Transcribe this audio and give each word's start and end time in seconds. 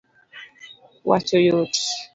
wacho 1.09 1.37
yot 1.45 1.73